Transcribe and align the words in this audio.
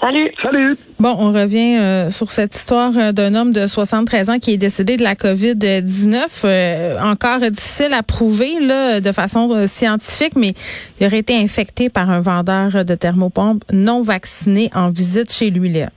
Salut. 0.00 0.32
Salut. 0.42 0.76
Bon, 0.98 1.14
on 1.18 1.30
revient 1.30 1.76
euh, 1.78 2.08
sur 2.10 2.30
cette 2.30 2.54
histoire 2.54 2.92
euh, 2.96 3.12
d'un 3.12 3.34
homme 3.34 3.52
de 3.52 3.66
73 3.66 4.30
ans 4.30 4.38
qui 4.38 4.52
est 4.54 4.56
décédé 4.56 4.96
de 4.96 5.02
la 5.02 5.14
COVID-19. 5.14 6.24
Euh, 6.44 6.98
encore 7.00 7.40
difficile 7.40 7.92
à 7.92 8.02
prouver 8.02 8.60
là, 8.60 9.00
de 9.00 9.12
façon 9.12 9.50
euh, 9.52 9.66
scientifique, 9.66 10.36
mais 10.36 10.54
il 11.00 11.06
aurait 11.06 11.18
été 11.18 11.36
infecté 11.36 11.90
par 11.90 12.08
un 12.08 12.20
vendeur 12.20 12.84
de 12.84 12.94
thermopompes 12.94 13.62
non 13.72 14.00
vacciné 14.00 14.70
en 14.74 14.88
visite 14.90 15.30
chez 15.32 15.50
lui, 15.50 15.68
Léa. 15.68 15.90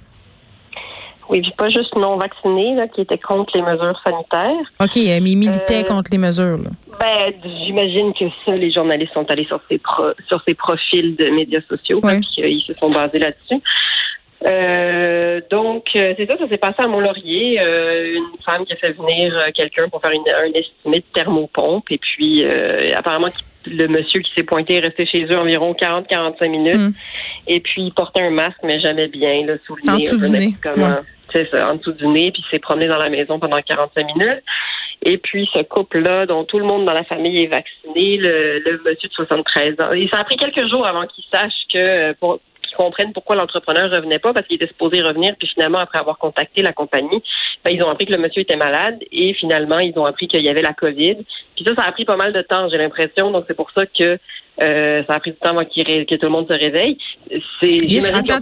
Oui, 1.30 1.42
puis 1.42 1.54
pas 1.58 1.70
juste 1.70 1.96
non 1.96 2.18
vacciné, 2.18 2.76
là, 2.76 2.88
qui 2.90 3.00
était 3.02 3.18
contre 3.18 3.52
les 3.56 3.62
mesures 3.62 4.00
sanitaires. 4.04 4.72
OK, 4.82 4.96
mais 4.96 5.32
il 5.32 5.38
militait 5.38 5.86
Euh, 5.86 5.88
contre 5.88 6.12
les 6.12 6.18
mesures. 6.18 6.58
Là. 6.58 6.70
Ben, 7.04 7.34
j'imagine 7.66 8.14
que 8.14 8.24
ça, 8.46 8.56
les 8.56 8.72
journalistes 8.72 9.12
sont 9.14 9.30
allés 9.30 9.44
sur 9.46 9.60
ces 9.70 9.78
pro- 9.78 10.14
sur 10.30 10.42
ces 10.44 10.54
profils 10.54 11.18
de 11.18 11.30
médias 11.32 11.60
sociaux, 11.68 12.00
Ouais. 12.02 12.20
puis 12.22 12.30
qu'ils 12.34 12.62
se 12.62 12.74
sont 12.76 12.90
basés 12.92 13.20
là-dessus. 13.20 13.62
Euh, 14.46 15.42
donc, 15.52 15.86
euh, 15.96 16.14
c'est 16.18 16.26
ça, 16.26 16.38
ça 16.38 16.48
s'est 16.48 16.58
passé 16.58 16.82
à 16.82 16.88
Mont-Laurier. 16.88 17.60
Euh, 17.60 18.16
une 18.16 18.42
femme 18.46 18.66
qui 18.66 18.72
a 18.72 18.76
fait 18.78 18.94
venir 18.94 19.36
euh, 19.38 19.52
quelqu'un 19.54 19.90
pour 19.90 20.00
faire 20.02 20.12
une, 20.12 20.24
un 20.30 20.52
estimé 20.58 21.00
de 21.00 21.06
thermopompe. 21.14 21.92
Et 21.92 21.98
puis, 21.98 22.44
euh, 22.46 22.94
apparemment, 22.98 23.28
le 23.66 23.88
monsieur 23.88 24.22
qui 24.22 24.32
s'est 24.34 24.44
pointé 24.44 24.76
est 24.76 24.80
resté 24.80 25.06
chez 25.06 25.26
eux 25.26 25.38
environ 25.38 25.74
40-45 25.74 26.48
minutes. 26.50 26.76
Mm. 26.76 26.94
Et 27.48 27.60
puis, 27.60 27.84
il 27.84 27.94
portait 27.94 28.22
un 28.22 28.30
masque, 28.32 28.60
mais 28.64 28.80
jamais 28.80 29.08
bien, 29.10 29.46
là, 29.46 29.56
sous 29.66 29.76
le 29.76 29.84
En 29.92 29.98
nez. 29.98 30.04
dessous 30.04 30.16
un 30.16 30.20
peu 30.20 30.26
du 30.28 30.46
nez. 30.46 30.54
C'est 31.34 31.50
ça, 31.50 31.70
en 31.72 31.76
dessous 31.76 31.94
du 31.94 32.08
nez. 32.08 32.32
Puis, 32.32 32.44
il 32.46 32.50
s'est 32.52 32.60
promené 32.60 32.88
dans 32.88 32.98
la 32.98 33.10
maison 33.10 33.40
pendant 33.40 33.62
45 33.62 34.06
minutes. 34.16 34.44
Et 35.02 35.18
puis, 35.18 35.50
ce 35.54 35.64
couple-là, 35.64 36.26
dont 36.26 36.44
tout 36.44 36.60
le 36.60 36.66
monde 36.66 36.86
dans 36.86 36.94
la 36.94 37.04
famille 37.04 37.44
est 37.44 37.48
vacciné, 37.48 38.18
le, 38.18 38.60
le 38.60 38.82
monsieur 38.86 39.10
de 39.10 39.14
73 39.14 39.80
ans. 39.82 39.92
Et 39.92 40.08
ça 40.08 40.20
a 40.20 40.24
pris 40.24 40.38
quelques 40.38 40.68
jours 40.70 40.86
avant 40.86 41.06
qu'il 41.08 41.24
sache 41.32 41.54
que, 41.72 41.78
euh, 41.78 42.14
pour 42.20 42.40
comprennent 42.76 43.14
pourquoi 43.14 43.36
l'entrepreneur 43.36 43.90
revenait 43.92 44.20
pas, 44.20 44.34
parce 44.34 44.48
qu'il 44.48 44.56
était 44.56 44.68
supposé 44.68 45.02
revenir. 45.02 45.36
Puis 45.38 45.48
finalement, 45.48 45.80
après 45.80 46.00
avoir 46.00 46.18
contacté 46.18 46.62
la 46.62 46.74
compagnie, 46.74 47.24
ben, 47.64 47.72
ils 47.72 47.82
ont 47.84 47.90
appris 47.90 48.06
que 48.06 48.12
le 48.12 48.18
monsieur 48.18 48.42
était 48.42 48.56
malade. 48.56 49.00
Et 49.12 49.34
finalement, 49.34 49.80
ils 49.80 49.98
ont 49.98 50.06
appris 50.06 50.28
qu'il 50.28 50.42
y 50.42 50.50
avait 50.50 50.62
la 50.62 50.74
COVID. 50.74 51.18
Puis 51.56 51.66
ça, 51.66 51.76
ça 51.76 51.84
a 51.84 51.92
pris 51.92 52.06
pas 52.06 52.18
mal 52.18 52.34
de 52.34 52.42
temps, 52.42 52.70
j'ai 52.70 52.78
l'impression. 52.78 53.32
Donc, 53.32 53.46
c'est 53.48 53.56
pour 53.56 53.72
ça 53.72 53.86
que 53.86 54.18
euh, 54.62 55.04
ça 55.08 55.16
a 55.16 55.20
pris 55.20 55.32
du 55.32 55.38
temps 55.38 55.50
avant 55.50 55.66
qu'il 55.66 55.86
ré- 55.86 56.06
que 56.08 56.16
tout 56.16 56.26
le 56.26 56.32
monde 56.32 56.48
se 56.48 56.54
réveille. 56.54 56.98
C'est, 57.60 57.68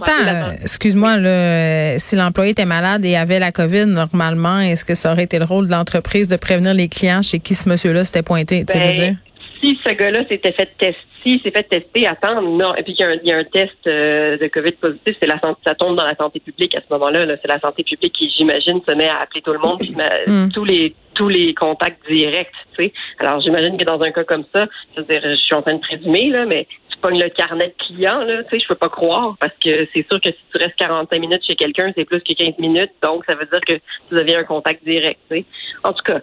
attends, 0.02 0.52
excuse-moi, 0.62 1.12
euh, 1.18 1.94
si 1.98 2.16
l'employé 2.16 2.50
était 2.52 2.64
malade 2.66 3.04
et 3.04 3.16
avait 3.16 3.38
la 3.38 3.50
COVID, 3.52 3.86
normalement, 3.86 4.60
est-ce 4.60 4.84
que 4.84 4.94
ça 4.94 5.12
aurait 5.12 5.24
été 5.24 5.38
le 5.38 5.44
rôle 5.44 5.66
de 5.66 5.72
l'entreprise 5.72 6.28
de 6.28 6.36
prévenir 6.36 6.74
les 6.74 6.88
clients 6.88 7.22
chez 7.22 7.38
qui 7.38 7.54
ce 7.54 7.68
monsieur-là 7.68 8.04
s'était 8.04 8.22
pointé? 8.22 8.64
Tu 8.66 8.72
sais, 8.72 8.78
Ben, 8.78 8.88
veux 8.88 8.92
dire? 8.94 9.14
Si 9.62 9.78
ce 9.84 9.90
gars-là 9.90 10.26
s'était 10.26 10.52
fait 10.52 10.70
tester, 10.76 10.96
s'il 11.22 11.40
s'est 11.40 11.52
fait 11.52 11.62
tester, 11.62 12.06
attends, 12.06 12.42
non, 12.42 12.74
et 12.74 12.82
puis 12.82 12.94
qu'il 12.94 13.06
y 13.06 13.08
a 13.08 13.12
un, 13.12 13.16
il 13.22 13.28
y 13.28 13.32
a 13.32 13.36
un 13.38 13.44
test 13.44 13.76
euh, 13.86 14.36
de 14.36 14.48
COVID 14.48 14.72
positif, 14.72 15.16
c'est 15.20 15.28
la 15.28 15.38
santé, 15.38 15.60
ça 15.64 15.74
tombe 15.76 15.96
dans 15.96 16.04
la 16.04 16.16
santé 16.16 16.40
publique 16.40 16.74
à 16.74 16.80
ce 16.80 16.86
moment-là. 16.90 17.24
là. 17.26 17.36
c'est 17.40 17.48
la 17.48 17.60
santé 17.60 17.84
publique 17.84 18.12
qui, 18.12 18.28
j'imagine, 18.36 18.80
se 18.84 18.90
met 18.92 19.08
à 19.08 19.20
appeler 19.20 19.40
tout 19.42 19.52
le 19.52 19.60
monde, 19.60 19.78
puis 19.78 19.94
Mm. 20.26 20.48
tous 20.52 20.64
les 20.64 20.94
tous 21.14 21.28
les 21.28 21.52
contacts 21.52 22.00
directs, 22.08 22.48
tu 22.76 22.86
sais. 22.86 22.92
Alors 23.18 23.40
j'imagine 23.42 23.76
que 23.76 23.84
dans 23.84 24.00
un 24.00 24.10
cas 24.12 24.24
comme 24.24 24.44
ça, 24.52 24.66
c'est-à-dire, 24.94 25.20
je 25.22 25.34
suis 25.36 25.54
en 25.54 25.60
train 25.60 25.74
de 25.74 25.80
présumer 25.80 26.30
là, 26.30 26.46
mais 26.46 26.66
tu 27.02 27.08
pognes 27.08 27.18
le 27.20 27.28
carnet 27.30 27.68
de 27.68 27.84
client, 27.84 28.20
là, 28.20 28.42
tu 28.44 28.50
sais, 28.50 28.62
je 28.62 28.68
peux 28.68 28.74
pas 28.74 28.88
croire 28.88 29.34
parce 29.40 29.52
que 29.62 29.86
c'est 29.92 30.06
sûr 30.08 30.20
que 30.20 30.30
si 30.30 30.38
tu 30.52 30.58
restes 30.58 30.76
45 30.76 31.18
minutes 31.18 31.44
chez 31.44 31.56
quelqu'un, 31.56 31.92
c'est 31.96 32.04
plus 32.04 32.20
que 32.20 32.32
15 32.32 32.58
minutes, 32.58 32.92
donc 33.02 33.24
ça 33.24 33.34
veut 33.34 33.46
dire 33.46 33.60
que 33.66 33.78
vous 34.10 34.16
avez 34.16 34.36
un 34.36 34.44
contact 34.44 34.84
direct, 34.84 35.20
tu 35.30 35.38
sais. 35.38 35.44
En 35.84 35.92
tout 35.92 36.02
cas, 36.02 36.20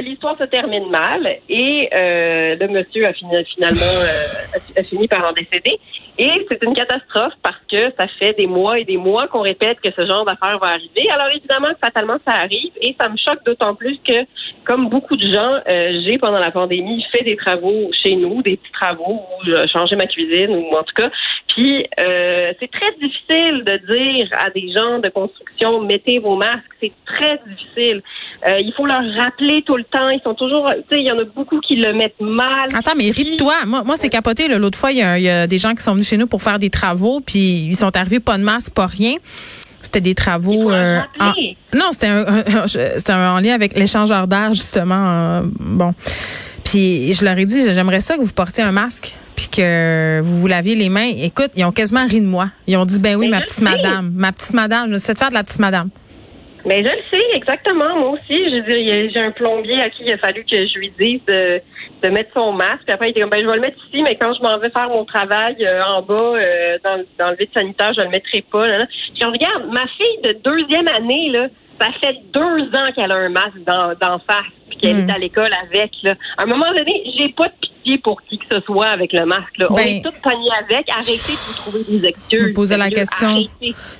l'histoire 0.00 0.36
se 0.38 0.44
termine 0.44 0.90
mal 0.90 1.26
et 1.48 1.88
euh, 1.92 2.56
le 2.56 2.68
monsieur 2.68 3.06
a 3.06 3.12
fini, 3.12 3.44
finalement 3.54 3.80
euh, 3.80 4.80
a 4.80 4.82
fini 4.82 5.08
par 5.08 5.24
en 5.28 5.32
décéder. 5.32 5.78
Et 6.22 6.46
c'est 6.50 6.62
une 6.62 6.74
catastrophe 6.74 7.32
parce 7.42 7.56
que 7.70 7.90
ça 7.96 8.06
fait 8.06 8.34
des 8.34 8.46
mois 8.46 8.78
et 8.78 8.84
des 8.84 8.98
mois 8.98 9.26
qu'on 9.26 9.40
répète 9.40 9.80
que 9.80 9.90
ce 9.90 10.04
genre 10.04 10.26
d'affaire 10.26 10.58
va 10.58 10.66
arriver. 10.66 11.08
Alors 11.08 11.28
évidemment, 11.34 11.68
fatalement, 11.80 12.18
ça 12.26 12.32
arrive 12.32 12.72
et 12.82 12.94
ça 13.00 13.08
me 13.08 13.16
choque 13.16 13.42
d'autant 13.46 13.74
plus 13.74 13.98
que, 14.06 14.26
comme 14.66 14.90
beaucoup 14.90 15.16
de 15.16 15.26
gens, 15.26 15.60
euh, 15.66 15.98
j'ai 16.04 16.18
pendant 16.18 16.38
la 16.38 16.50
pandémie 16.50 17.02
fait 17.10 17.24
des 17.24 17.36
travaux 17.36 17.90
chez 18.02 18.16
nous, 18.16 18.42
des 18.42 18.58
petits 18.58 18.72
travaux 18.72 19.22
où 19.22 19.46
j'ai 19.46 19.66
changé 19.68 19.96
ma 19.96 20.06
cuisine 20.06 20.50
ou 20.50 20.76
en 20.76 20.82
tout 20.82 20.94
cas. 20.94 21.10
Puis 21.48 21.86
euh, 21.98 22.52
c'est 22.60 22.70
très 22.70 22.92
difficile 23.00 23.64
de 23.64 23.78
dire 23.94 24.28
à 24.38 24.50
des 24.50 24.70
gens 24.72 24.98
de 24.98 25.08
construction 25.08 25.80
mettez 25.80 26.18
vos 26.18 26.36
masques. 26.36 26.66
C'est 26.82 26.92
très 27.06 27.40
difficile. 27.46 28.02
Euh, 28.46 28.58
il 28.60 28.72
faut 28.76 28.86
leur 28.86 29.02
rappeler 29.16 29.62
tout 29.66 29.76
le 29.76 29.84
temps. 29.84 30.08
Ils 30.08 30.20
sont 30.24 30.34
toujours, 30.34 30.70
tu 30.74 30.96
sais, 30.96 31.00
il 31.00 31.06
y 31.06 31.12
en 31.12 31.18
a 31.18 31.24
beaucoup 31.24 31.60
qui 31.60 31.76
le 31.76 31.92
mettent 31.92 32.20
mal. 32.20 32.68
Attends, 32.74 32.92
mais 32.96 33.10
ris 33.10 33.32
de 33.32 33.36
toi. 33.36 33.54
Moi, 33.66 33.82
moi 33.84 33.96
c'est 33.98 34.08
capoté. 34.08 34.48
L'autre 34.48 34.78
fois, 34.78 34.92
il 34.92 34.96
y, 34.96 35.22
y 35.22 35.28
a 35.28 35.46
des 35.46 35.58
gens 35.58 35.74
qui 35.74 35.82
sont 35.82 35.92
venus 35.92 36.08
chez 36.08 36.16
nous 36.16 36.26
pour 36.26 36.42
faire 36.42 36.58
des 36.58 36.70
travaux, 36.70 37.20
puis 37.20 37.66
ils 37.66 37.76
sont 37.76 37.94
arrivés 37.96 38.20
pas 38.20 38.38
de 38.38 38.42
masque, 38.42 38.72
pas 38.74 38.86
rien. 38.86 39.14
C'était 39.82 40.00
des 40.00 40.14
travaux. 40.14 40.70
euh, 40.70 41.00
en- 41.20 41.32
non, 41.74 41.86
c'était 41.92 42.06
un, 42.08 42.26
un- 42.26 43.14
un- 43.14 43.36
en 43.36 43.40
lien 43.40 43.54
avec 43.54 43.78
l'échangeur 43.78 44.26
d'air 44.26 44.54
justement. 44.54 44.94
euh, 45.06 45.40
bon, 45.58 45.94
puis 46.64 47.12
je 47.12 47.24
leur 47.24 47.36
ai 47.38 47.44
dit, 47.44 47.62
j'aimerais 47.72 48.00
ça 48.00 48.16
que 48.16 48.20
vous 48.22 48.32
portiez 48.32 48.62
un 48.62 48.72
masque, 48.72 49.14
puis 49.36 49.48
que 49.48 50.20
vous 50.22 50.40
vous 50.40 50.46
laviez 50.46 50.74
les 50.76 50.88
mains. 50.88 51.10
Écoute, 51.22 51.50
ils 51.56 51.64
ont 51.64 51.72
quasiment 51.72 52.06
ri 52.06 52.20
de 52.20 52.26
moi. 52.26 52.48
Ils 52.66 52.76
ont 52.76 52.84
dit, 52.84 52.98
ben 52.98 53.16
oui, 53.16 53.28
Mais 53.28 53.38
ma 53.38 53.42
petite 53.42 53.60
madame, 53.62 54.12
ma 54.14 54.32
petite 54.32 54.52
madame. 54.54 54.88
Je 54.88 54.92
me 54.94 54.98
suis 54.98 55.06
fait 55.08 55.18
faire 55.18 55.28
de 55.30 55.34
la 55.34 55.44
petite 55.44 55.58
madame. 55.60 55.88
Mais 56.66 56.82
je 56.82 56.88
le 56.88 57.02
sais, 57.10 57.22
exactement. 57.34 57.96
Moi 57.96 58.10
aussi, 58.10 58.44
je 58.50 59.08
j'ai 59.12 59.20
un 59.20 59.30
plombier 59.30 59.80
à 59.80 59.90
qui 59.90 60.02
il 60.04 60.12
a 60.12 60.18
fallu 60.18 60.44
que 60.44 60.66
je 60.66 60.78
lui 60.78 60.90
dise 60.98 61.20
de, 61.26 61.60
de 62.02 62.08
mettre 62.08 62.32
son 62.34 62.52
masque. 62.52 62.82
Puis 62.84 62.92
après, 62.92 63.08
il 63.08 63.10
était 63.10 63.20
comme, 63.20 63.30
ben, 63.30 63.42
je 63.42 63.46
vais 63.48 63.54
le 63.56 63.60
mettre 63.60 63.78
ici, 63.88 64.02
mais 64.02 64.16
quand 64.16 64.32
je 64.34 64.42
m'en 64.42 64.58
vais 64.58 64.70
faire 64.70 64.88
mon 64.88 65.04
travail 65.04 65.56
euh, 65.64 65.82
en 65.84 66.02
bas, 66.02 66.14
euh, 66.14 66.78
dans, 66.84 66.96
le- 66.96 67.06
dans 67.18 67.30
le 67.30 67.36
vide 67.36 67.50
sanitaire, 67.54 67.92
je 67.94 68.02
le 68.02 68.08
mettrai 68.08 68.42
pas. 68.52 68.66
Là, 68.66 68.78
là. 68.78 68.86
Je 69.18 69.24
regarde, 69.24 69.64
ma 69.70 69.86
fille 69.86 70.20
de 70.22 70.32
deuxième 70.44 70.88
année, 70.88 71.30
là, 71.30 71.48
ça 71.78 71.86
fait 72.00 72.16
deux 72.32 72.62
ans 72.76 72.92
qu'elle 72.94 73.10
a 73.10 73.16
un 73.16 73.30
masque 73.30 73.58
d'en 73.66 73.94
d'en 73.94 74.18
face, 74.18 74.44
puis 74.68 74.76
qu'elle 74.78 74.96
Mm. 75.04 75.08
est 75.08 75.12
à 75.14 75.18
l'école 75.18 75.52
avec. 75.66 75.92
Là. 76.02 76.14
À 76.36 76.42
un 76.42 76.46
moment 76.46 76.70
donné, 76.74 77.02
j'ai 77.16 77.30
pas 77.30 77.48
de 77.48 77.54
pitié 77.80 77.98
pour 77.98 78.20
qui 78.22 78.38
que 78.38 78.44
ce 78.50 78.60
soit 78.60 78.88
avec 78.88 79.12
le 79.12 79.26
masque. 79.26 79.58
Là. 79.58 79.66
On 79.70 79.74
Ben- 79.74 79.86
est 79.86 80.02
tous 80.02 80.12
pognés 80.22 80.48
avec. 80.64 80.88
Arrêtez 80.90 81.12
de 81.12 81.46
vous 81.46 81.54
trouver 81.54 81.80
des 81.88 82.06
excuses. 82.06 82.48
Vous 82.48 82.54
posez 82.54 82.76
la 82.76 82.90
question. 82.90 83.40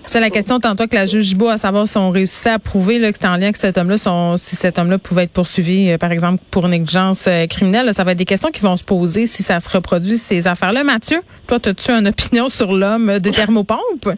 C'est 0.06 0.20
la 0.20 0.30
question 0.30 0.60
tantôt 0.60 0.86
que 0.86 0.94
la 0.94 1.06
juge 1.06 1.24
Gibault 1.24 1.48
à 1.48 1.56
savoir 1.56 1.86
si 1.86 1.96
on 1.98 2.10
réussissait 2.10 2.50
à 2.50 2.58
prouver 2.58 2.98
là, 2.98 3.10
que 3.10 3.16
c'était 3.16 3.28
en 3.28 3.36
lien 3.36 3.44
avec 3.44 3.56
cet 3.56 3.78
homme-là, 3.78 3.96
si 4.36 4.56
cet 4.56 4.78
homme-là 4.78 4.98
pouvait 4.98 5.24
être 5.24 5.32
poursuivi, 5.32 5.90
euh, 5.90 5.98
par 5.98 6.12
exemple, 6.12 6.42
pour 6.50 6.68
négligence 6.68 7.26
euh, 7.28 7.46
criminelle. 7.46 7.86
Là, 7.86 7.92
ça 7.92 8.04
va 8.04 8.12
être 8.12 8.18
des 8.18 8.24
questions 8.24 8.50
qui 8.50 8.60
vont 8.60 8.76
se 8.76 8.84
poser 8.84 9.26
si 9.26 9.42
ça 9.42 9.60
se 9.60 9.68
reproduit, 9.68 10.16
ces 10.16 10.48
affaires-là. 10.48 10.84
Mathieu, 10.84 11.20
toi, 11.46 11.58
as-tu 11.64 11.90
une 11.90 12.08
opinion 12.08 12.48
sur 12.48 12.72
l'homme 12.72 13.18
de 13.18 13.30
thermopompe? 13.30 14.08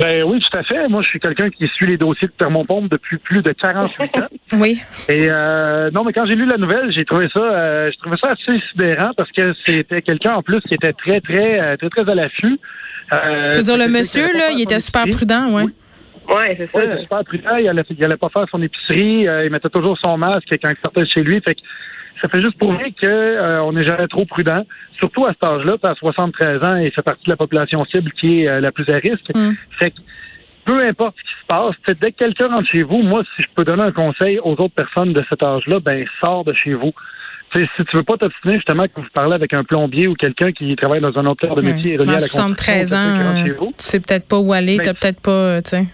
Ben 0.00 0.22
oui, 0.24 0.40
tout 0.40 0.56
à 0.56 0.62
fait. 0.62 0.88
Moi, 0.88 1.02
je 1.02 1.08
suis 1.08 1.20
quelqu'un 1.20 1.50
qui 1.50 1.68
suit 1.68 1.86
les 1.86 1.98
dossiers 1.98 2.26
de 2.28 2.32
thermopompe 2.32 2.88
depuis 2.90 3.18
plus 3.18 3.42
de 3.42 3.52
48 3.52 4.02
ans. 4.16 4.26
Oui. 4.54 4.80
Et 5.08 5.26
euh, 5.30 5.90
non, 5.92 6.02
mais 6.02 6.12
quand 6.12 6.26
j'ai 6.26 6.34
lu 6.34 6.44
la 6.46 6.56
nouvelle, 6.56 6.90
j'ai 6.90 7.04
trouvé 7.04 7.28
ça, 7.32 7.38
euh, 7.38 7.90
j'ai 7.92 7.98
trouvé 7.98 8.16
ça 8.16 8.30
assez 8.32 8.60
sidérant 8.72 9.10
parce 9.16 9.30
que 9.30 9.54
c'était 9.64 10.02
quelqu'un 10.02 10.34
en 10.34 10.42
plus 10.42 10.60
qui 10.62 10.74
était 10.74 10.92
très, 10.94 11.20
très, 11.20 11.60
euh, 11.60 11.76
très, 11.76 11.88
très 11.88 12.10
à 12.10 12.14
l'affût. 12.16 12.58
Euh, 13.12 13.52
Je 13.52 13.58
veux 13.58 13.62
dire, 13.62 13.76
le 13.76 13.88
monsieur, 13.88 14.26
là, 14.36 14.50
il 14.52 14.60
était 14.60 14.80
super 14.80 15.04
prudent, 15.12 15.52
ouais. 15.52 15.64
Ouais, 16.28 16.54
c'est 16.58 16.70
ça. 16.72 16.78
Oui, 16.78 16.84
il 16.86 16.92
était 16.92 17.02
super 17.02 17.24
prudent. 17.24 17.56
Il 17.56 17.68
allait, 17.68 17.82
il 17.90 18.04
allait 18.04 18.16
pas 18.16 18.28
faire 18.30 18.46
son 18.50 18.60
épicerie. 18.62 19.28
euh, 19.28 19.44
il 19.44 19.52
mettait 19.52 19.68
toujours 19.68 19.98
son 19.98 20.16
masque 20.18 20.48
quand 20.60 20.70
il 20.70 20.76
sortait 20.82 21.00
de 21.02 21.06
chez 21.08 21.22
lui. 21.22 21.40
Fait 21.42 21.54
que 21.54 21.60
ça 22.20 22.28
fait 22.28 22.40
juste 22.40 22.58
prouver 22.58 22.92
que 22.92 23.06
euh, 23.06 23.62
on 23.62 23.72
n'est 23.72 23.84
jamais 23.84 24.08
trop 24.08 24.24
prudent, 24.24 24.64
surtout 24.98 25.26
à 25.26 25.32
cet 25.32 25.42
âge-là, 25.42 25.76
à 25.82 25.94
73 25.94 26.62
ans, 26.62 26.76
il 26.76 26.90
fait 26.90 27.02
partie 27.02 27.24
de 27.24 27.30
la 27.30 27.36
population 27.36 27.84
cible 27.86 28.10
qui 28.12 28.42
est 28.42 28.48
euh, 28.48 28.60
la 28.60 28.72
plus 28.72 28.88
à 28.90 28.96
risque. 28.96 29.34
Mm. 29.34 29.52
Fait 29.78 29.90
que 29.90 29.96
peu 30.64 30.84
importe 30.86 31.16
ce 31.16 31.22
qui 31.22 31.40
se 31.40 31.46
passe, 31.46 31.98
dès 32.00 32.12
que 32.12 32.18
quelqu'un 32.18 32.48
rentre 32.48 32.68
chez 32.68 32.82
vous, 32.82 32.98
moi, 32.98 33.22
si 33.34 33.42
je 33.42 33.48
peux 33.54 33.64
donner 33.64 33.82
un 33.82 33.92
conseil 33.92 34.38
aux 34.40 34.52
autres 34.52 34.74
personnes 34.74 35.12
de 35.12 35.24
cet 35.28 35.42
âge-là, 35.42 35.80
ben 35.80 36.04
sors 36.20 36.44
de 36.44 36.52
chez 36.52 36.74
vous. 36.74 36.92
Si 37.52 37.84
tu 37.84 37.96
veux 37.96 38.04
pas 38.04 38.16
t'obstiner 38.16 38.54
justement 38.54 38.84
que 38.84 38.92
vous 39.00 39.06
parlez 39.12 39.34
avec 39.34 39.52
un 39.52 39.64
plombier 39.64 40.06
ou 40.06 40.14
quelqu'un 40.14 40.52
qui 40.52 40.76
travaille 40.76 41.00
dans 41.00 41.18
un 41.18 41.26
autre 41.26 41.44
corps 41.44 41.56
de 41.56 41.62
métier 41.62 41.94
et 41.94 41.96
relié 41.96 42.10
à 42.10 42.12
la 42.12 42.18
73 42.20 42.90
construction, 42.90 43.66
ans, 43.66 43.72
tu 43.76 43.84
sais 43.84 43.98
peut-être 43.98 44.28
pas 44.28 44.38
où 44.38 44.52
aller, 44.52 44.76
Ben, 44.76 44.84
t'as 44.84 44.94
peut-être 44.94 45.20
pas, 45.20 45.30
euh, 45.30 45.60
tu 45.60 45.70
sais. 45.70 45.86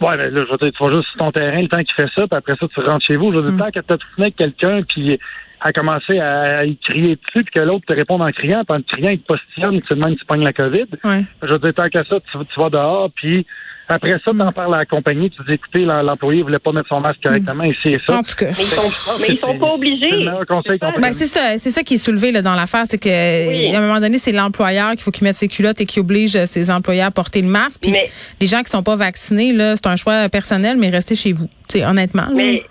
Ouais, 0.00 0.16
ben 0.16 0.32
là, 0.34 0.44
je 0.46 0.50
veux 0.50 0.56
dire, 0.58 0.72
tu 0.76 0.82
vas 0.84 0.90
juste 0.96 1.08
sur 1.10 1.18
ton 1.18 1.30
terrain 1.32 1.60
le 1.60 1.68
temps 1.68 1.82
qu'il 1.82 1.94
fait 1.94 2.08
ça, 2.14 2.26
puis 2.26 2.36
après 2.36 2.56
ça, 2.56 2.66
tu 2.72 2.80
rentres 2.80 3.04
chez 3.04 3.16
vous. 3.16 3.32
Je 3.32 3.38
veux 3.38 3.50
dire, 3.50 3.52
Mm. 3.52 3.58
tant 3.58 3.70
que 3.70 3.80
tu 3.86 3.92
as 3.92 4.22
avec 4.22 4.36
quelqu'un, 4.36 4.82
puis 4.82 5.18
à 5.60 5.72
commencer 5.74 6.18
à, 6.18 6.58
à 6.60 6.64
y 6.64 6.76
crier 6.78 7.16
dessus, 7.16 7.44
puis 7.44 7.52
que 7.52 7.60
l'autre 7.60 7.84
te 7.86 7.92
répond 7.92 8.18
en 8.18 8.32
criant, 8.32 8.64
puis 8.64 8.78
en 8.78 8.82
criant, 8.82 9.10
il 9.10 9.20
te 9.20 9.26
postillonne, 9.26 9.82
tu 9.82 9.94
même 9.94 10.16
tu 10.16 10.24
pognes 10.24 10.42
la 10.42 10.54
COVID. 10.54 10.86
Ouais. 11.04 11.20
Je 11.42 11.48
veux 11.52 11.58
dire, 11.58 11.74
tant 11.74 11.88
qu'à 11.90 12.02
ça, 12.04 12.18
tu, 12.20 12.38
tu 12.46 12.60
vas 12.60 12.70
dehors, 12.70 13.10
puis 13.14 13.46
Après 13.90 14.12
ça, 14.24 14.30
t'en 14.36 14.52
parles 14.52 14.74
à 14.74 14.78
la 14.78 14.86
compagnie, 14.86 15.30
tu 15.30 15.42
dis, 15.46 15.54
écoutez, 15.54 15.80
l'em- 15.80 16.06
l'employé 16.06 16.42
voulait 16.42 16.58
pas 16.58 16.72
mettre 16.72 16.88
son 16.88 17.00
masque 17.00 17.20
correctement, 17.22 17.64
et 17.64 17.76
c'est 17.82 17.98
ça. 18.06 18.14
En 18.18 18.22
tout 18.22 18.34
cas. 18.38 18.46
Mais 18.46 18.52
ils 18.52 18.64
sont, 18.66 19.12
mais 19.20 19.26
ils 19.30 19.36
sont 19.36 19.58
pas 19.58 19.72
obligés. 19.74 19.98
C'est 20.08 20.16
le 20.16 20.18
meilleur 20.30 20.46
conseil 20.46 20.78
qu'on 20.78 20.92
peut 20.92 21.00
Ben, 21.00 21.12
c'est 21.12 21.26
ça, 21.26 21.58
c'est 21.58 21.70
ça 21.70 21.82
qui 21.82 21.94
est 21.94 21.96
soulevé 21.98 22.32
là, 22.32 22.40
dans 22.42 22.54
l'affaire, 22.54 22.82
c'est 22.84 22.98
que 22.98 23.08
Oui. 23.48 23.74
à 23.74 23.78
un 23.78 23.82
moment 23.82 24.00
donné, 24.00 24.18
c'est 24.18 24.32
l'employeur 24.32 24.90
qu'il 24.92 25.00
faut 25.02 25.10
qu'il 25.10 25.24
mette 25.24 25.34
ses 25.36 25.48
culottes 25.48 25.80
et 25.80 25.86
qui 25.86 26.00
oblige 26.00 26.36
euh, 26.36 26.46
ses 26.46 26.70
employés 26.70 27.02
à 27.02 27.10
porter 27.10 27.42
le 27.42 27.48
masque. 27.48 27.80
Puis 27.82 27.92
Mais- 27.92 28.10
les 28.40 28.46
gens 28.46 28.60
qui 28.62 28.70
sont 28.70 28.82
pas 28.82 28.96
vaccinés, 28.96 29.52
là, 29.52 29.74
c'est 29.76 29.86
un 29.88 29.96
choix 29.96 30.28
personnel, 30.28 30.76
mais 30.78 30.88
restez 30.90 31.14
chez 31.14 31.32
vous. 31.32 31.48
C'est 31.68 31.84
honnêtement. 31.84 32.28
Mais 32.34 32.62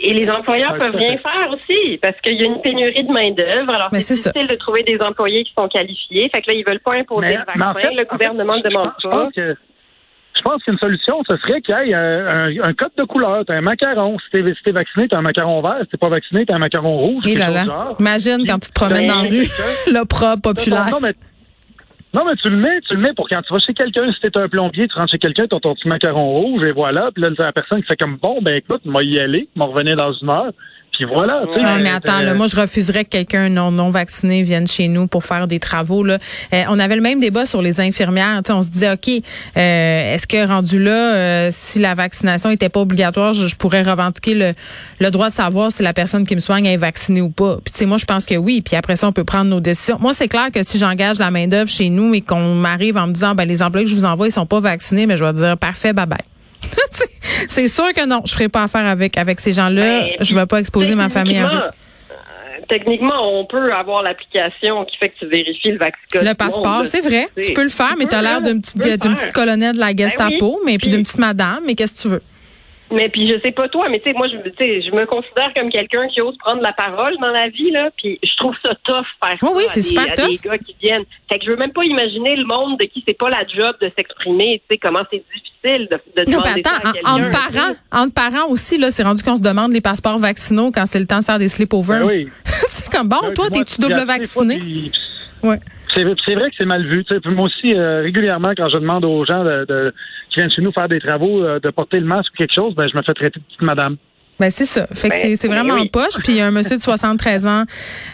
et 0.00 0.14
les 0.14 0.30
employeurs 0.30 0.78
peuvent 0.78 0.94
rien 0.94 1.18
faire 1.18 1.50
aussi 1.50 1.98
parce 2.00 2.14
qu'il 2.20 2.34
y 2.34 2.42
a 2.42 2.46
une 2.46 2.60
pénurie 2.60 3.02
de 3.02 3.12
main 3.12 3.32
d'œuvre. 3.32 3.72
Alors 3.72 3.88
c'est 3.92 4.00
c'est 4.00 4.14
ça. 4.14 4.30
difficile 4.30 4.48
de 4.48 4.54
trouver 4.54 4.84
des 4.84 4.96
employés 5.00 5.42
qui 5.42 5.52
sont 5.58 5.66
qualifiés. 5.66 6.28
Fait 6.30 6.40
que 6.40 6.46
là 6.52 6.56
ils 6.56 6.64
veulent 6.64 6.78
pas 6.78 6.94
imposer 6.94 7.30
le 7.30 7.38
vaccin. 7.44 7.60
en 7.70 7.74
fait- 7.74 7.94
le 7.96 8.04
gouvernement 8.04 8.54
ne 8.54 8.60
en 8.60 8.62
fait, 8.62 8.68
demande 8.68 8.90
je 9.02 9.08
pas. 9.08 9.24
pense 9.24 9.32
que- 9.34 9.56
Je 10.38 10.42
pense 10.42 10.62
qu'une 10.62 10.78
solution, 10.78 11.22
ce 11.28 11.36
serait 11.38 11.60
qu'il 11.60 11.74
y 11.74 11.90
ait 11.90 11.94
un, 11.94 12.50
un 12.62 12.72
code 12.72 12.92
de 12.96 13.04
couleur. 13.04 13.44
T'as 13.46 13.54
un 13.54 13.60
macaron. 13.60 14.16
Si 14.18 14.30
t'es 14.30 14.54
si 14.64 14.70
vacciné, 14.70 15.08
t'as 15.08 15.18
un 15.18 15.22
macaron 15.22 15.60
vert. 15.60 15.78
Si 15.82 15.88
t'es 15.88 15.96
pas 15.96 16.08
vacciné, 16.08 16.46
t'as 16.46 16.54
un 16.54 16.58
macaron 16.58 16.96
rouge. 16.96 17.26
Et 17.26 17.34
là 17.34 17.50
là. 17.50 17.94
Imagine 17.98 18.46
quand 18.46 18.58
tu 18.58 18.68
te 18.68 18.74
promènes 18.74 19.06
Ben, 19.06 19.14
dans 19.16 19.22
la 19.22 19.28
rue, 19.28 19.48
l'opra 19.92 20.36
populaire. 20.36 20.88
Non, 20.90 21.00
mais, 21.02 21.14
non, 22.14 22.24
mais 22.24 22.36
tu 22.36 22.48
le 22.48 22.56
mets, 22.56 22.80
tu 22.86 22.94
le 22.94 23.00
mets 23.00 23.12
pour 23.14 23.28
quand 23.28 23.42
tu 23.42 23.52
vas 23.52 23.58
chez 23.58 23.74
quelqu'un, 23.74 24.10
si 24.12 24.20
t'es 24.20 24.36
un 24.38 24.48
plombier, 24.48 24.88
tu 24.88 24.94
rentres 24.94 25.10
chez 25.10 25.18
quelqu'un, 25.18 25.46
t'as 25.48 25.60
ton 25.60 25.74
petit 25.74 25.88
macaron 25.88 26.30
rouge, 26.30 26.62
et 26.62 26.72
voilà. 26.72 27.10
Puis 27.12 27.22
là, 27.22 27.30
la 27.36 27.52
personne 27.52 27.80
qui 27.82 27.86
fait 27.86 27.96
comme, 27.96 28.16
bon, 28.16 28.40
ben 28.40 28.54
écoute, 28.54 28.82
moi 28.84 29.02
y 29.02 29.18
aller, 29.18 29.48
m'en 29.56 29.66
revenir 29.66 29.96
dans 29.96 30.12
une 30.12 30.30
heure. 30.30 30.52
Puis 30.98 31.06
voilà. 31.06 31.44
Ouais, 31.44 31.80
mais 31.80 31.90
attends, 31.90 32.22
là, 32.22 32.34
moi, 32.34 32.48
je 32.48 32.60
refuserais 32.60 33.04
que 33.04 33.10
quelqu'un 33.10 33.48
non, 33.48 33.70
non 33.70 33.90
vacciné 33.90 34.42
vienne 34.42 34.66
chez 34.66 34.88
nous 34.88 35.06
pour 35.06 35.24
faire 35.24 35.46
des 35.46 35.60
travaux. 35.60 36.02
Là. 36.02 36.18
Euh, 36.52 36.64
on 36.70 36.80
avait 36.80 36.96
le 36.96 37.02
même 37.02 37.20
débat 37.20 37.46
sur 37.46 37.62
les 37.62 37.80
infirmières. 37.80 38.42
On 38.48 38.62
se 38.62 38.68
disait, 38.68 38.90
OK, 38.90 39.08
euh, 39.08 40.14
est-ce 40.14 40.26
que 40.26 40.44
rendu 40.44 40.82
là, 40.82 41.14
euh, 41.14 41.48
si 41.52 41.78
la 41.78 41.94
vaccination 41.94 42.50
était 42.50 42.68
pas 42.68 42.80
obligatoire, 42.80 43.32
je, 43.32 43.46
je 43.46 43.54
pourrais 43.54 43.82
revendiquer 43.82 44.34
le, 44.34 44.54
le 44.98 45.10
droit 45.12 45.28
de 45.28 45.34
savoir 45.34 45.70
si 45.70 45.84
la 45.84 45.92
personne 45.92 46.26
qui 46.26 46.34
me 46.34 46.40
soigne 46.40 46.66
est 46.66 46.76
vaccinée 46.76 47.20
ou 47.20 47.30
pas. 47.30 47.58
Puis 47.64 47.72
tu 47.72 47.78
sais, 47.78 47.86
moi, 47.86 47.98
je 47.98 48.04
pense 48.04 48.26
que 48.26 48.34
oui. 48.34 48.60
Puis 48.60 48.74
après 48.74 48.96
ça, 48.96 49.06
on 49.06 49.12
peut 49.12 49.22
prendre 49.22 49.48
nos 49.50 49.60
décisions. 49.60 49.98
Moi, 50.00 50.14
c'est 50.14 50.26
clair 50.26 50.50
que 50.52 50.64
si 50.64 50.80
j'engage 50.80 51.20
la 51.20 51.30
main-d'œuvre 51.30 51.70
chez 51.70 51.90
nous 51.90 52.12
et 52.12 52.22
qu'on 52.22 52.54
m'arrive 52.54 52.96
en 52.96 53.06
me 53.06 53.12
disant, 53.12 53.36
ben 53.36 53.46
les 53.46 53.62
employés 53.62 53.84
que 53.84 53.92
je 53.92 53.96
vous 53.96 54.04
envoie, 54.04 54.26
ils 54.26 54.32
sont 54.32 54.46
pas 54.46 54.58
vaccinés, 54.58 55.06
mais 55.06 55.16
je 55.16 55.24
vais 55.24 55.32
dire, 55.32 55.56
parfait, 55.56 55.92
bye 55.92 56.06
bye. 56.06 56.18
C'est- 57.48 57.68
sûr 57.68 57.92
que 57.94 58.06
non, 58.06 58.22
je 58.26 58.32
ferai 58.32 58.48
pas 58.48 58.64
affaire 58.64 58.86
avec 58.86 59.16
avec 59.16 59.40
ces 59.40 59.52
gens-là. 59.52 60.00
Ben, 60.00 60.10
je 60.20 60.34
vais 60.34 60.46
pas 60.46 60.58
exposer 60.60 60.94
ma 60.94 61.08
famille 61.08 61.38
à 61.38 61.48
risque. 61.48 61.66
euh, 61.66 62.14
Techniquement, 62.68 63.38
on 63.40 63.46
peut 63.46 63.72
avoir 63.72 64.02
l'application 64.02 64.84
qui 64.84 64.96
fait 64.98 65.10
que 65.10 65.18
tu 65.20 65.26
vérifies 65.26 65.70
le 65.72 65.78
vaccin. 65.78 66.20
Le 66.22 66.34
passeport, 66.34 66.86
c'est 66.86 67.00
vrai. 67.00 67.28
Tu 67.42 67.52
peux 67.52 67.62
le 67.62 67.68
faire, 67.68 67.94
mais 67.98 68.06
tu 68.06 68.14
as 68.14 68.22
l'air 68.22 68.42
d'une 68.42 68.60
petite, 68.60 68.76
petite 68.80 69.32
colonelle 69.32 69.74
de 69.74 69.80
la 69.80 69.94
Gestapo, 69.96 70.60
mais 70.64 70.78
Puis- 70.78 70.90
d'une 70.90 71.02
petite 71.02 71.18
madame, 71.18 71.60
mais 71.66 71.74
qu'est-ce 71.74 71.94
que 71.94 72.02
tu 72.02 72.08
veux? 72.08 72.22
Mais 72.90 73.08
puis 73.10 73.28
je 73.28 73.38
sais 73.40 73.52
pas 73.52 73.68
toi, 73.68 73.88
mais 73.90 73.98
tu 74.00 74.04
sais 74.10 74.12
moi 74.16 74.28
je 74.28 74.36
tu 74.48 74.56
sais 74.56 74.80
je 74.82 74.90
me 74.94 75.04
considère 75.04 75.52
comme 75.54 75.68
quelqu'un 75.70 76.08
qui 76.08 76.22
ose 76.22 76.36
prendre 76.38 76.62
la 76.62 76.72
parole 76.72 77.16
dans 77.20 77.30
la 77.30 77.48
vie 77.50 77.70
là, 77.70 77.90
puis 77.98 78.18
je 78.22 78.34
trouve 78.36 78.54
ça 78.62 78.70
tough 78.84 79.04
faire 79.20 79.36
Oui, 79.42 79.48
ça 79.48 79.54
oui, 79.56 79.64
à 79.64 79.68
c'est 79.68 79.80
des- 79.82 79.86
super 79.88 80.04
à 80.12 80.16
tough. 80.16 80.30
des 80.30 80.48
gars 80.48 80.58
qui 80.58 80.76
viennent. 80.80 81.04
Fait 81.28 81.38
que 81.38 81.44
je 81.44 81.50
veux 81.50 81.56
même 81.56 81.72
pas 81.72 81.84
imaginer 81.84 82.36
le 82.36 82.46
monde 82.46 82.78
de 82.78 82.84
qui 82.86 83.02
c'est 83.06 83.16
pas 83.18 83.28
la 83.28 83.46
job 83.46 83.76
de 83.82 83.90
s'exprimer, 83.94 84.62
tu 84.68 84.74
sais 84.74 84.78
comment 84.78 85.02
c'est 85.10 85.22
difficile 85.34 85.88
de, 85.90 86.00
de 86.22 86.30
Non, 86.30 86.38
demander 86.38 86.62
ça 86.64 86.70
attends, 86.76 86.90
à 87.04 87.12
en- 87.12 87.16
entre 87.18 87.30
parents, 87.30 87.74
entre 88.04 88.14
parents 88.14 88.48
aussi, 88.50 88.78
là, 88.78 88.90
c'est 88.90 89.02
rendu 89.02 89.22
qu'on 89.22 89.36
se 89.36 89.42
demande 89.42 89.72
les 89.72 89.80
passeports 89.82 90.18
vaccinaux 90.18 90.70
quand 90.72 90.86
c'est 90.86 91.00
le 91.00 91.06
temps 91.06 91.18
de 91.20 91.24
faire 91.24 91.38
des 91.38 91.48
sleepovers. 91.50 92.00
ben 92.06 92.06
oui. 92.06 92.28
c'est 92.68 92.88
comme 92.90 93.08
bon, 93.08 93.18
toi, 93.34 93.50
t'es-tu 93.50 93.80
double 93.82 93.94
des 93.94 93.96
fois, 93.96 94.04
vacciné? 94.06 94.58
puis- 94.58 94.92
Ouais. 95.42 95.58
C'est 96.24 96.34
vrai 96.34 96.50
que 96.50 96.56
c'est 96.56 96.64
mal 96.64 96.84
vu. 96.86 97.04
moi 97.26 97.46
aussi, 97.46 97.74
euh, 97.74 98.02
régulièrement, 98.02 98.52
quand 98.56 98.68
je 98.68 98.78
demande 98.78 99.04
aux 99.04 99.24
gens 99.24 99.42
de- 99.44 99.92
qui 100.30 100.38
viennent 100.40 100.50
chez 100.50 100.62
nous 100.62 100.72
faire 100.72 100.88
des 100.88 101.00
travaux 101.00 101.42
euh, 101.42 101.58
de 101.60 101.70
porter 101.70 101.98
le 102.00 102.06
masque 102.06 102.32
ou 102.34 102.36
quelque 102.36 102.54
chose, 102.54 102.74
ben 102.74 102.86
je 102.88 102.96
me 102.96 103.02
fais 103.02 103.14
traiter 103.14 103.40
de 103.40 103.44
petite 103.44 103.62
madame. 103.62 103.96
Ben 104.40 104.50
c'est 104.50 104.64
ça. 104.66 104.86
Fait 104.92 105.08
que 105.08 105.14
Ben, 105.14 105.20
c'est 105.22 105.36
c'est 105.36 105.48
vraiment 105.48 105.74
ben 105.76 105.82
en 105.82 105.86
poche. 105.86 106.14
Puis 106.22 106.32
il 106.34 106.36
y 106.36 106.40
a 106.40 106.46
un 106.46 106.50
monsieur 106.50 106.76
de 106.76 106.82
73 106.82 107.46
ans 107.46 107.64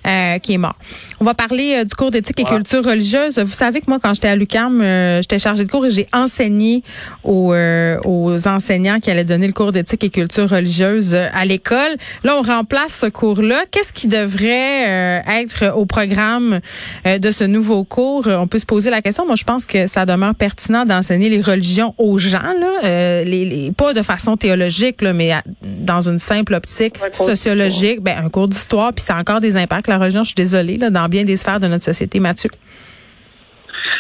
euh, 0.07 0.39
qui 0.39 0.55
est 0.55 0.59
mort. 0.59 0.77
On 1.21 1.25
va 1.25 1.35
parler 1.35 1.77
euh, 1.79 1.85
du 1.85 1.95
cours 1.95 2.11
d'éthique 2.11 2.41
et 2.41 2.45
culture 2.45 2.85
religieuse. 2.85 3.39
Vous 3.39 3.53
savez 3.53 3.81
que 3.81 3.87
moi, 3.89 3.99
quand 4.03 4.15
j'étais 4.15 4.29
à 4.29 4.37
l'UCAM, 4.37 4.81
euh, 4.81 5.21
j'étais 5.23 5.39
chargée 5.39 5.65
de 5.65 5.71
cours 5.71 5.85
et 5.87 5.91
j'ai 5.91 6.07
enseigné 6.13 6.83
aux, 7.25 7.53
euh, 7.53 7.99
aux 8.05 8.49
enseignants 8.49 9.01
qui 9.01 9.11
allaient 9.11 9.25
donner 9.25 9.47
le 9.47 9.53
cours 9.53 9.73
d'éthique 9.73 10.05
et 10.05 10.11
culture 10.11 10.49
religieuse 10.49 11.15
euh, 11.15 11.27
à 11.35 11.45
l'école. 11.45 11.97
Là, 12.23 12.37
on 12.39 12.43
remplace 12.43 12.95
ce 13.01 13.07
cours-là. 13.07 13.65
Qu'est-ce 13.71 13.93
qui 13.93 14.09
devrait 14.09 14.89
euh, 14.89 15.21
être 15.41 15.75
au 15.77 15.85
programme 15.87 16.61
euh, 17.07 17.19
de 17.19 17.31
ce 17.31 17.45
nouveau 17.45 17.85
cours? 17.85 18.27
On 18.29 18.47
peut 18.47 18.59
se 18.59 18.67
poser 18.67 18.91
la 18.91 19.03
question. 19.03 19.27
Moi, 19.27 19.37
je 19.37 19.45
pense 19.45 19.67
que 19.67 19.87
ça 19.87 20.07
demeure 20.07 20.35
pertinent 20.35 20.85
d'enseigner 20.87 21.29
les 21.29 21.41
religions 21.43 21.95
aux 21.99 22.19
gens, 22.19 22.39
là, 22.41 22.71
euh, 22.85 23.25
les, 23.25 23.45
les, 23.45 23.73
pas 23.73 23.93
de 23.93 24.03
façon 24.03 24.37
théologique, 24.37 25.03
là, 25.03 25.13
mais 25.13 25.33
à- 25.33 25.43
dans 25.63 26.09
une 26.09 26.14
simple 26.19 26.55
optique 26.55 26.95
Un 27.03 27.13
sociologique, 27.13 28.01
ben, 28.01 28.25
un 28.25 28.29
cours 28.29 28.49
d'histoire, 28.49 28.93
puis 28.93 29.03
ça 29.03 29.17
a 29.17 29.21
encore 29.21 29.41
des 29.41 29.57
impacts. 29.57 29.89
La 29.89 29.99
religion, 29.99 30.23
je 30.23 30.29
suis 30.29 30.35
désolée, 30.35 30.77
là, 30.77 30.91
dans 30.91 31.09
bien 31.09 31.25
des 31.25 31.37
sphères 31.37 31.61
de 31.61 31.67
notre 31.67 31.85
société, 31.85 32.21
Mathieu. 32.21 32.51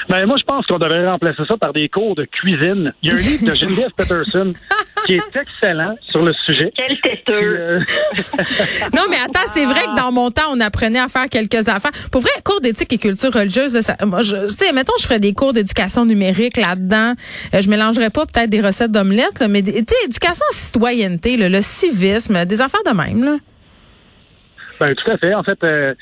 Ben, 0.08 0.26
moi, 0.26 0.36
je 0.38 0.44
pense 0.44 0.66
qu'on 0.66 0.78
devrait 0.78 1.08
remplacer 1.08 1.42
ça 1.46 1.56
par 1.56 1.72
des 1.72 1.88
cours 1.88 2.14
de 2.14 2.24
cuisine. 2.24 2.92
Il 3.02 3.10
y 3.10 3.12
a 3.12 3.16
un 3.16 3.20
livre 3.20 3.46
de 3.46 3.54
Geneviève 3.54 3.90
Peterson 3.96 4.52
qui 5.04 5.14
est 5.14 5.36
excellent 5.36 5.96
sur 6.08 6.22
le 6.22 6.32
sujet. 6.44 6.72
Quel 6.76 7.00
têteux. 7.00 7.32
euh, 7.32 7.80
Non, 8.94 9.02
mais 9.10 9.16
attends, 9.16 9.46
c'est 9.48 9.64
vrai 9.64 9.80
que 9.80 9.96
dans 9.96 10.12
mon 10.12 10.30
temps, 10.30 10.50
on 10.52 10.60
apprenait 10.60 10.98
à 11.00 11.08
faire 11.08 11.28
quelques 11.28 11.68
affaires. 11.68 11.92
Pour 12.10 12.20
vrai, 12.20 12.30
cours 12.44 12.60
d'éthique 12.60 12.92
et 12.92 12.98
culture 12.98 13.32
religieuse, 13.32 13.78
ça, 13.80 13.96
moi, 14.04 14.22
je, 14.22 14.36
tu 14.46 14.64
sais, 14.64 14.72
mettons, 14.72 14.94
je 14.98 15.04
ferais 15.04 15.20
des 15.20 15.32
cours 15.34 15.52
d'éducation 15.52 16.04
numérique 16.04 16.56
là-dedans. 16.56 17.14
Euh, 17.54 17.60
je 17.60 17.68
mélangerais 17.68 18.10
pas 18.10 18.26
peut-être 18.26 18.50
des 18.50 18.60
recettes 18.60 18.92
d'omelette, 18.92 19.40
là, 19.40 19.48
mais 19.48 19.62
tu 19.62 19.72
sais, 19.72 20.04
éducation 20.06 20.44
à 20.50 20.54
citoyenneté, 20.54 21.36
là, 21.36 21.48
le 21.48 21.60
civisme, 21.60 22.44
des 22.44 22.60
affaires 22.60 22.82
de 22.86 22.96
même, 22.96 23.24
là. 23.24 23.36
Ben, 24.80 24.94
tout 24.94 25.10
à 25.10 25.16
fait. 25.18 25.34
En 25.34 25.42
fait, 25.42 25.58
euh, 25.62 25.94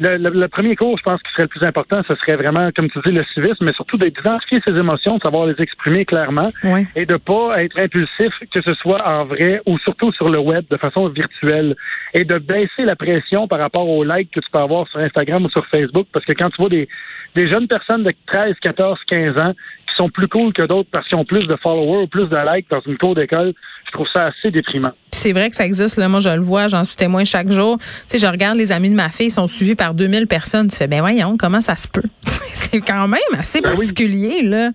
le, 0.00 0.16
le- 0.16 0.30
le 0.30 0.48
premier 0.48 0.76
cours, 0.76 0.96
je 0.98 1.02
pense, 1.02 1.20
qui 1.22 1.32
serait 1.32 1.42
le 1.44 1.48
plus 1.48 1.64
important, 1.64 2.02
ce 2.06 2.14
serait 2.16 2.36
vraiment, 2.36 2.70
comme 2.74 2.88
tu 2.90 2.98
dis, 3.04 3.10
le 3.12 3.24
civisme, 3.34 3.64
mais 3.64 3.72
surtout 3.72 3.96
d'identifier 3.98 4.60
ses 4.64 4.70
émotions, 4.76 5.16
de 5.16 5.22
savoir 5.22 5.46
les 5.46 5.60
exprimer 5.60 6.04
clairement 6.04 6.50
Ouais. 6.64 6.84
et 6.96 7.04
de 7.06 7.16
pas 7.16 7.62
être 7.62 7.78
impulsif, 7.78 8.32
que 8.52 8.60
ce 8.62 8.74
soit 8.74 9.06
en 9.06 9.24
vrai 9.24 9.60
ou 9.66 9.78
surtout 9.78 10.12
sur 10.12 10.28
le 10.28 10.38
web, 10.38 10.64
de 10.70 10.76
façon 10.76 11.08
virtuelle, 11.08 11.74
et 12.14 12.24
de 12.24 12.38
baisser 12.38 12.84
la 12.84 12.96
pression 12.96 13.48
par 13.48 13.58
rapport 13.58 13.88
aux 13.88 14.04
likes 14.04 14.30
que 14.30 14.40
tu 14.40 14.50
peux 14.50 14.58
avoir 14.58 14.86
sur 14.88 15.00
Instagram 15.00 15.44
ou 15.44 15.50
sur 15.50 15.66
Facebook, 15.66 16.06
parce 16.12 16.24
que 16.24 16.32
quand 16.32 16.50
tu 16.50 16.56
vois 16.60 16.68
des, 16.70 16.88
des 17.34 17.48
jeunes 17.48 17.66
personnes 17.68 18.04
de 18.04 18.12
13, 18.26 18.54
14, 18.60 18.98
15 19.06 19.38
ans 19.38 19.52
qui 19.88 19.94
sont 19.96 20.08
plus 20.10 20.28
cool 20.28 20.52
que 20.52 20.62
d'autres 20.62 20.88
parce 20.92 21.08
qu'ils 21.08 21.18
ont 21.18 21.24
plus 21.24 21.46
de 21.46 21.56
followers 21.56 22.02
ou 22.04 22.06
plus 22.06 22.28
de 22.28 22.36
likes 22.54 22.70
dans 22.70 22.80
une 22.80 22.96
cour 22.98 23.14
d'école, 23.14 23.52
je 23.86 23.90
trouve 23.92 24.06
ça 24.12 24.26
assez 24.26 24.50
déprimant. 24.50 24.92
Puis 25.18 25.22
c'est 25.24 25.32
vrai 25.32 25.50
que 25.50 25.56
ça 25.56 25.66
existe. 25.66 25.96
Là. 25.96 26.08
Moi, 26.08 26.20
je 26.20 26.28
le 26.28 26.40
vois, 26.40 26.68
j'en 26.68 26.84
suis 26.84 26.94
témoin 26.94 27.24
chaque 27.24 27.50
jour. 27.50 27.76
Tu 27.78 27.84
sais, 28.06 28.18
je 28.24 28.30
regarde 28.30 28.56
les 28.56 28.70
amis 28.70 28.88
de 28.88 28.94
ma 28.94 29.08
fille, 29.08 29.26
ils 29.26 29.30
sont 29.32 29.48
suivis 29.48 29.74
par 29.74 29.92
2000 29.92 30.28
personnes. 30.28 30.68
Tu 30.68 30.76
fais, 30.76 30.86
ben 30.86 31.00
voyons, 31.00 31.36
comment 31.36 31.60
ça 31.60 31.74
se 31.74 31.88
peut? 31.88 32.04
c'est 32.22 32.80
quand 32.80 33.08
même 33.08 33.18
assez 33.36 33.60
Ben 33.60 33.70
oui. 33.70 33.78
particulier, 33.78 34.42
là. 34.42 34.70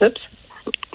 Oups. 0.00 0.20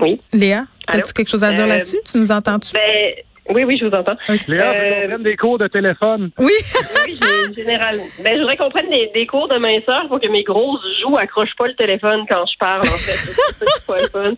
Oui. 0.01 0.19
Léa, 0.33 0.65
as-tu 0.87 1.13
quelque 1.13 1.29
chose 1.29 1.43
à 1.45 1.53
dire 1.53 1.63
Euh, 1.63 1.67
là-dessus? 1.67 1.99
Tu 2.11 2.17
nous 2.17 2.31
entends-tu? 2.33 2.73
Ben 2.73 3.13
oui, 3.49 3.63
oui, 3.65 3.77
je 3.79 3.85
vous 3.85 3.93
entends. 3.93 4.15
Léa, 4.47 4.71
Euh, 4.71 4.73
faut 4.73 5.01
qu'on 5.01 5.07
prenne 5.09 5.23
des 5.23 5.35
cours 5.37 5.57
de 5.57 5.67
téléphone. 5.67 6.31
Oui. 6.39 6.51
Oui, 7.05 7.53
général. 7.55 7.99
Ben, 8.23 8.35
je 8.35 8.39
voudrais 8.39 8.55
qu'on 8.57 8.69
prenne 8.69 8.89
des, 8.89 9.11
des 9.13 9.25
cours 9.25 9.49
de 9.49 9.57
minceur 9.57 10.07
pour 10.07 10.19
que 10.21 10.27
mes 10.27 10.43
grosses 10.43 10.79
joues 11.01 11.17
accrochent 11.17 11.55
pas 11.57 11.67
le 11.67 11.75
téléphone 11.75 12.21
quand 12.29 12.45
je 12.45 12.57
parle, 12.57 12.81
en 12.81 12.97
fait. 12.97 13.17
C'est 13.59 13.85
pas 13.85 14.01
le 14.01 14.07
fun. 14.07 14.33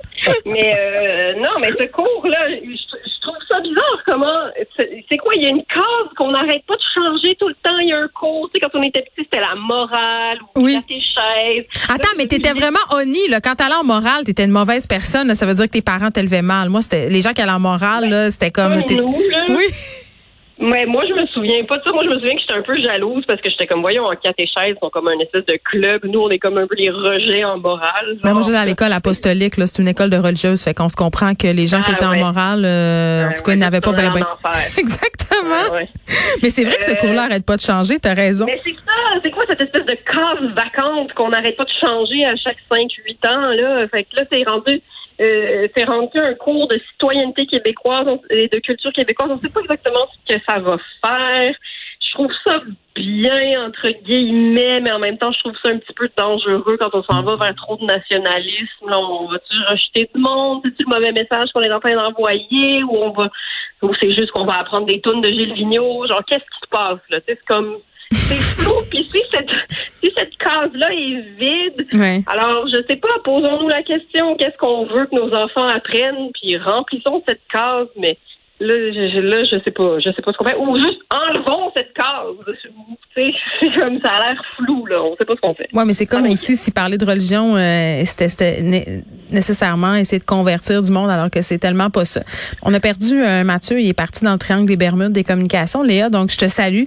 Mais 0.46 0.74
euh, 0.76 1.34
non, 1.40 1.52
mais 1.62 1.70
ce 1.78 1.86
cours-là, 1.86 2.50
trouve 3.26 3.38
ça 3.48 3.60
bizarre. 3.62 4.00
Comment 4.06 4.34
c'est 4.78 5.18
quoi 5.18 5.34
Il 5.36 5.44
y 5.44 5.46
a 5.46 5.50
une 5.50 5.64
case 5.66 6.10
qu'on 6.18 6.32
n'arrête 6.32 6.64
pas 6.66 6.76
de 6.76 6.82
changer 6.94 7.36
tout 7.40 7.48
le 7.48 7.56
temps. 7.56 7.78
Il 7.82 7.90
y 7.90 7.94
a 7.94 7.98
un 8.00 8.08
cours. 8.08 8.50
Tu 8.54 8.60
sais, 8.60 8.66
quand 8.70 8.78
on 8.80 8.84
était 8.84 9.02
petit, 9.02 9.24
c'était 9.30 9.40
la 9.42 9.56
morale 9.56 10.40
ou 10.56 10.62
Oui. 10.64 10.74
la 10.74 10.82
catéchèse. 10.82 11.66
Attends, 11.90 12.16
mais 12.18 12.28
t'étais 12.28 12.54
vraiment 12.54 12.80
honni, 12.92 13.28
là. 13.30 13.42
Quand 13.42 13.56
t'allais 13.56 13.76
en 13.76 13.84
morale, 13.84 14.24
t'étais 14.26 14.46
une 14.46 14.52
mauvaise 14.52 14.88
personne. 14.88 15.28
là. 15.28 15.36
Ça 15.36 15.46
veut 15.46 15.54
dire 15.56 15.66
que 15.66 15.72
tes 15.72 15.82
parents 15.82 16.12
t'élevaient 16.12 16.42
mal. 16.42 16.70
Moi, 16.70 16.82
c'était 16.82 17.08
les 17.10 17.22
gens 17.22 17.34
qui 17.34 17.42
allaient 17.42 17.52
en 17.52 17.60
morale, 17.60 18.10
là, 18.10 18.32
c'était 18.32 18.52
comme. 18.52 18.74
Nous, 18.76 19.20
là. 19.32 19.46
Oui. 19.50 19.66
Mais 20.58 20.86
moi, 20.86 21.04
je 21.08 21.14
me 21.14 21.26
souviens 21.28 21.64
pas 21.66 21.78
de 21.80 21.84
ça. 21.84 21.92
Moi, 21.92 22.04
je 22.06 22.10
me 22.10 22.16
souviens 22.18 22.34
que 22.36 22.40
j'étais 22.40 22.54
un 22.54 22.62
peu 22.62 22.80
jalouse 22.80 23.26
parce 23.28 23.42
que 23.42 23.50
j'étais 23.50 23.68
comme, 23.68 23.82
voyons, 23.82 24.06
en 24.06 24.16
catéchèse, 24.16 24.76
ils 24.76 24.78
sont 24.82 24.90
comme 24.90 25.08
un 25.10 25.20
espèce 25.20 25.46
de 25.46 25.58
club. 25.64 26.02
Nous, 26.06 26.20
on 26.20 26.30
est 26.30 26.40
comme 26.40 26.58
un 26.58 26.66
peu 26.66 26.76
les 26.76 26.90
rejets 26.90 27.44
en 27.44 27.58
morale. 27.60 28.18
Mais 28.24 28.32
moi, 28.32 28.42
j'allais 28.42 28.60
à 28.60 28.66
l'école 28.66 28.94
apostolique, 28.94 29.58
là. 29.58 29.68
C'est 29.68 29.82
une 29.82 29.90
école 29.90 30.10
de 30.10 30.18
religieuse. 30.18 30.64
Fait 30.64 30.74
qu'on 30.74 30.88
se 30.88 30.96
comprend 30.96 31.36
que 31.36 31.48
les 31.48 31.68
gens 31.68 31.82
qui 31.82 31.92
Ah, 31.92 31.96
étaient 31.96 32.06
ouais. 32.06 32.22
en 32.24 32.26
morale, 32.32 32.64
euh, 32.64 33.28
en 33.28 33.34
tout 33.34 33.44
cas, 33.44 33.54
ils 33.54 33.60
n'avaient 33.60 33.82
pas 33.82 33.92
bien, 33.92 34.10
enfer. 34.12 34.54
Exactement. 34.78 35.86
Mais 36.42 36.50
c'est 36.50 36.64
vrai 36.64 36.78
que 36.78 36.84
ce 36.86 36.92
Euh, 36.92 36.96
cours-là 36.96 37.24
arrête 37.24 37.46
pas 37.46 37.58
de 37.58 37.62
changer. 37.62 38.00
T'as 38.00 38.14
raison. 38.14 38.46
Mais 38.46 38.62
c'est 38.66 38.72
ça, 38.74 39.20
c'est 39.24 39.32
quoi 39.32 39.44
cette 39.48 39.60
espèce 39.60 39.86
de 39.86 39.94
case 40.06 40.54
vacante 40.56 41.12
qu'on 41.14 41.30
n'arrête 41.30 41.58
pas 41.58 41.66
de 41.66 41.72
changer 41.82 42.24
à 42.26 42.34
chaque 42.38 42.58
5-8 42.72 43.28
ans, 43.28 43.52
là? 43.52 43.88
Fait 43.90 44.04
que 44.04 44.16
là, 44.16 44.24
c'est 44.32 44.44
rendu, 44.44 44.82
euh, 45.22 45.68
c'est 45.74 45.86
rendu 45.86 46.18
un 46.18 46.34
cours 46.34 46.68
de 46.68 46.80
citoyenneté 46.92 47.46
québécoise 47.46 48.08
et 48.30 48.48
de 48.48 48.60
culture 48.60 48.92
québécoise. 48.92 49.30
On 49.32 49.40
sait 49.40 49.54
pas 49.54 49.62
exactement 49.62 50.08
ce 50.12 50.34
que 50.34 50.42
ça 50.46 50.60
va 50.60 50.78
faire. 51.02 51.56
Je 52.08 52.14
trouve 52.14 52.32
ça 52.44 52.62
bien, 52.96 53.66
entre 53.66 53.90
guillemets, 53.90 54.80
mais 54.80 54.92
en 54.92 55.00
même 55.00 55.18
temps, 55.18 55.32
je 55.32 55.40
trouve 55.40 55.58
ça 55.62 55.70
un 55.70 55.78
petit 55.78 55.94
peu 55.94 56.10
dangereux 56.16 56.78
quand 56.78 56.94
on 56.94 57.04
s'en 57.04 57.24
va 57.24 57.36
vers 57.36 57.56
trop 57.56 57.78
de 57.78 57.86
nationalisme. 57.86 58.90
Là, 58.90 59.00
on 59.00 59.28
va-tu 59.28 59.56
rejeter 59.70 60.10
du 60.14 60.22
monde? 60.22 60.62
C'est-tu 60.64 60.84
le 60.84 60.94
mauvais 60.94 61.12
message 61.12 61.50
qu'on 61.52 61.62
est 61.62 61.72
en 61.72 61.80
train 61.80 61.96
d'envoyer? 61.96 62.84
Ou 62.84 62.96
on 62.96 63.10
va, 63.12 63.30
ou 63.82 63.94
c'est 64.00 64.14
juste 64.14 64.32
qu'on 64.32 64.46
va 64.46 64.60
apprendre 64.60 64.86
des 64.86 65.02
tonnes 65.02 65.22
de 65.22 65.30
Gilles 65.30 65.54
Vigneault? 65.54 66.08
Genre, 66.08 66.24
qu'est-ce 66.26 66.44
qui 66.44 66.60
se 66.64 66.70
passe, 66.70 67.00
là? 67.10 67.20
C'est 67.28 67.44
comme, 67.46 67.78
c'est 68.16 68.36
flou. 68.42 68.74
Puis 68.90 69.08
si 69.12 69.20
cette, 69.32 69.50
si 70.04 70.12
cette 70.16 70.36
case-là 70.38 70.90
est 70.94 71.22
vide, 71.40 71.88
Ouais. 72.00 72.24
alors 72.28 72.68
je 72.68 72.82
sais 72.88 72.96
pas, 72.98 73.08
posons-nous 73.24 73.70
la 73.70 73.84
question, 73.84 74.36
qu'est-ce 74.38 74.58
qu'on 74.58 74.86
veut 74.86 75.06
que 75.08 75.16
nos 75.16 75.34
enfants 75.34 75.68
apprennent? 75.68 76.32
Puis 76.42 76.58
remplissons 76.58 77.22
cette 77.26 77.42
case, 77.52 77.88
mais 78.00 78.18
là, 78.60 78.74
je, 78.92 79.20
là, 79.20 79.44
je 79.44 79.62
sais 79.64 79.72
pas, 79.72 80.00
je 80.00 80.10
sais 80.12 80.22
pas 80.22 80.32
ce 80.32 80.38
qu'on 80.38 80.46
fait. 80.46 80.56
Ou 80.58 80.78
juste 80.78 81.00
enlevons 81.12 81.72
cette 81.76 81.94
case. 81.94 82.56
Tu 83.16 83.22
sais, 83.22 83.34
c'est 83.60 83.80
comme 83.80 84.00
ça 84.02 84.10
a 84.10 84.34
l'air 84.34 84.42
flou, 84.58 84.86
là. 84.88 85.02
On 85.04 85.16
sait 85.18 85.26
pas 85.26 85.36
ce 85.36 85.42
qu'on 85.42 85.54
fait. 85.54 85.68
Ouais, 85.74 85.86
mais 85.86 85.94
c'est 85.94 86.06
comme 86.06 86.20
Ah, 86.20 86.24
mais- 86.24 86.32
aussi 86.32 86.56
si 86.56 86.72
parler 86.72 86.98
de 86.98 87.06
religion, 87.06 87.56
euh, 87.58 88.02
c'était 88.06 88.30
c'était 88.30 88.62
né- 88.62 89.04
nécessairement 89.30 89.96
essayer 89.96 90.20
de 90.20 90.24
convertir 90.26 90.82
du 90.82 90.92
monde 90.92 91.10
alors 91.10 91.30
que 91.30 91.42
c'est 91.42 91.58
tellement 91.58 91.90
pas 91.90 92.06
ça. 92.06 92.22
On 92.62 92.74
a 92.74 92.80
perdu 92.80 93.22
euh, 93.24 93.44
Mathieu, 93.44 93.80
il 93.80 93.90
est 93.90 93.94
parti 93.94 94.24
dans 94.24 94.34
le 94.34 94.38
triangle 94.38 94.66
des 94.68 94.78
Bermudes 94.78 95.12
des 95.12 95.24
communications. 95.24 95.82
Léa, 95.84 96.10
donc 96.10 96.32
je 96.32 96.38
te 96.38 96.48
salue. 96.48 96.86